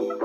[0.00, 0.16] Hello,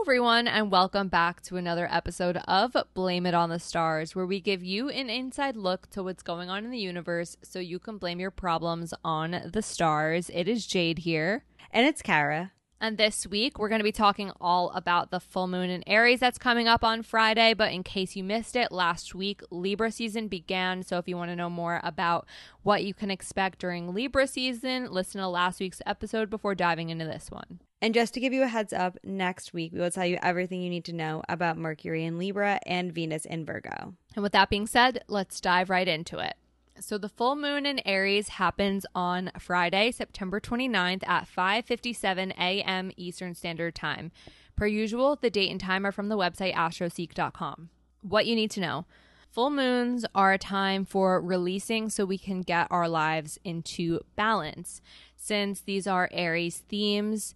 [0.00, 4.40] everyone, and welcome back to another episode of Blame It on the Stars, where we
[4.40, 7.98] give you an inside look to what's going on in the universe so you can
[7.98, 10.30] blame your problems on the stars.
[10.32, 11.44] It is Jade here.
[11.70, 12.52] And it's Kara.
[12.82, 16.20] And this week, we're going to be talking all about the full moon in Aries
[16.20, 17.52] that's coming up on Friday.
[17.52, 20.82] But in case you missed it, last week, Libra season began.
[20.82, 22.26] So if you want to know more about
[22.62, 27.04] what you can expect during Libra season, listen to last week's episode before diving into
[27.04, 27.60] this one.
[27.82, 30.62] And just to give you a heads up, next week we will tell you everything
[30.62, 33.94] you need to know about Mercury in Libra and Venus in Virgo.
[34.14, 36.34] And with that being said, let's dive right into it.
[36.80, 42.90] So the full moon in Aries happens on Friday, September 29th at 5:57 a.m.
[42.96, 44.10] Eastern Standard Time.
[44.56, 47.68] Per usual, the date and time are from the website astroseek.com.
[48.00, 48.86] What you need to know.
[49.30, 54.80] Full moons are a time for releasing so we can get our lives into balance.
[55.16, 57.34] Since these are Aries themes,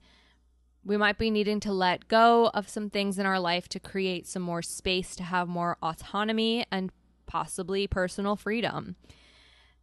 [0.85, 4.27] we might be needing to let go of some things in our life to create
[4.27, 6.91] some more space to have more autonomy and
[7.27, 8.97] possibly personal freedom.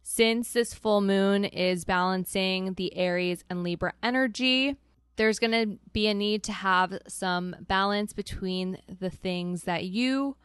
[0.02, 4.76] Since this full moon is balancing the Aries and Libra energy,
[5.16, 10.36] there's going to be a need to have some balance between the things that you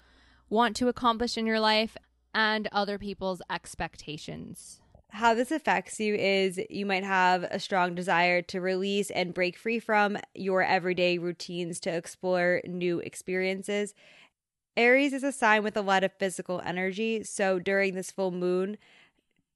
[0.49, 1.97] want to accomplish in your life
[2.33, 8.41] and other people's expectations how this affects you is you might have a strong desire
[8.43, 13.93] to release and break free from your everyday routines to explore new experiences.
[14.75, 18.77] Aries is a sign with a lot of physical energy, so during this full moon,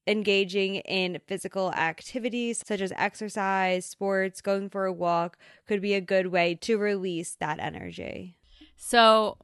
[0.07, 6.01] engaging in physical activities such as exercise, sports, going for a walk could be a
[6.01, 8.37] good way to release that energy.
[8.75, 9.37] So,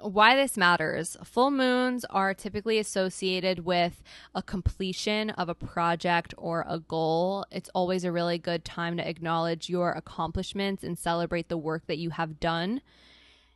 [0.00, 4.02] why this matters full moons are typically associated with
[4.34, 7.46] a completion of a project or a goal.
[7.50, 11.98] It's always a really good time to acknowledge your accomplishments and celebrate the work that
[11.98, 12.82] you have done.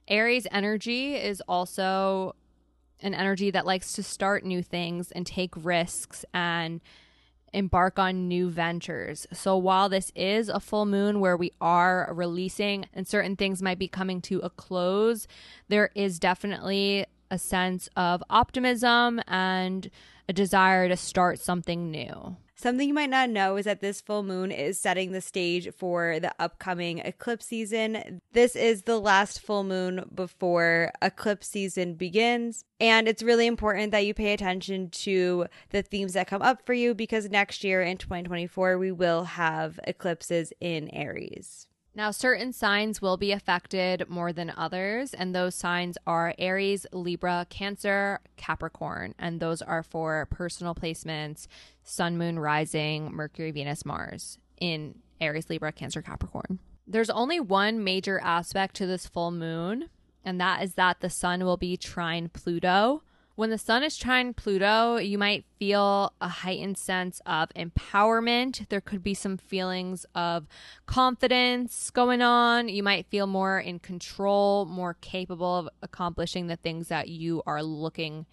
[0.07, 2.35] Aries energy is also
[3.01, 6.81] an energy that likes to start new things and take risks and
[7.53, 9.27] embark on new ventures.
[9.33, 13.79] So while this is a full moon where we are releasing and certain things might
[13.79, 15.27] be coming to a close,
[15.69, 19.91] there is definitely a sense of optimism and
[20.29, 22.37] a desire to start something new.
[22.61, 26.19] Something you might not know is that this full moon is setting the stage for
[26.19, 28.21] the upcoming eclipse season.
[28.33, 32.65] This is the last full moon before eclipse season begins.
[32.81, 36.73] And it's really important that you pay attention to the themes that come up for
[36.73, 41.69] you because next year in 2024, we will have eclipses in Aries.
[41.99, 47.45] Now, certain signs will be affected more than others, and those signs are Aries, Libra,
[47.51, 51.49] Cancer, Capricorn, and those are for personal placements,
[51.83, 56.61] Sun, Moon, Rising, Mercury, Venus, Mars in Aries, Libra, Cancer, Capricorn.
[56.87, 59.91] There's only one major aspect to this full moon,
[60.25, 63.03] and that is that the sun will be trine Pluto.
[63.39, 68.69] When the sun is trine Pluto, you might feel a heightened sense of empowerment.
[68.69, 70.49] There could be some feelings of
[70.87, 72.69] confidence going on.
[72.69, 77.63] You might feel more in control, more capable of accomplishing the things that you are
[77.63, 78.27] looking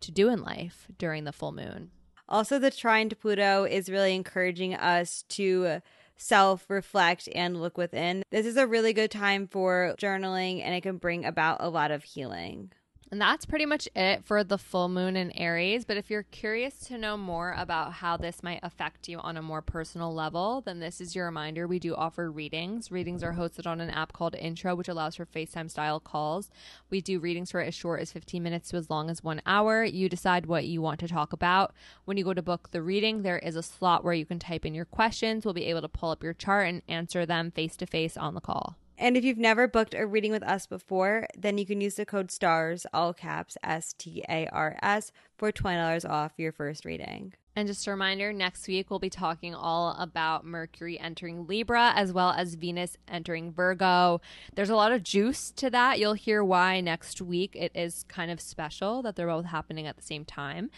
[0.00, 1.92] to do in life during the full moon.
[2.28, 5.80] Also, the trine to Pluto is really encouraging us to
[6.16, 8.24] self reflect and look within.
[8.32, 11.92] This is a really good time for journaling and it can bring about a lot
[11.92, 12.72] of healing.
[13.12, 15.84] And that's pretty much it for the full moon in Aries.
[15.84, 19.42] But if you're curious to know more about how this might affect you on a
[19.42, 21.66] more personal level, then this is your reminder.
[21.66, 22.92] We do offer readings.
[22.92, 26.50] Readings are hosted on an app called Intro, which allows for FaceTime style calls.
[26.88, 29.82] We do readings for as short as 15 minutes to as long as one hour.
[29.82, 31.74] You decide what you want to talk about.
[32.04, 34.64] When you go to book the reading, there is a slot where you can type
[34.64, 35.44] in your questions.
[35.44, 38.34] We'll be able to pull up your chart and answer them face to face on
[38.34, 38.76] the call.
[39.00, 42.04] And if you've never booked a reading with us before, then you can use the
[42.04, 47.32] code STARS, all caps S T A R S, for $20 off your first reading.
[47.56, 52.12] And just a reminder next week we'll be talking all about Mercury entering Libra as
[52.12, 54.20] well as Venus entering Virgo.
[54.54, 55.98] There's a lot of juice to that.
[55.98, 57.56] You'll hear why next week.
[57.56, 60.70] It is kind of special that they're both happening at the same time.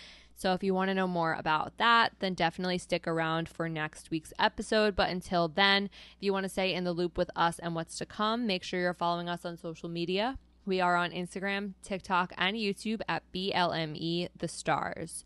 [0.43, 4.11] So if you want to know more about that, then definitely stick around for next
[4.11, 4.97] week's episode.
[4.97, 7.97] But until then, if you want to stay in the loop with us and what's
[7.99, 10.41] to come, make sure you're following us on social media.
[10.67, 15.25] We are on Instagram, TikTok, and YouTube at BLME The Stars.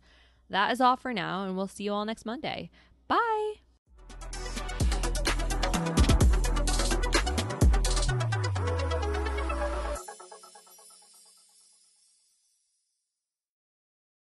[0.51, 2.69] That is all for now, and we'll see you all next Monday.
[3.07, 3.46] Bye.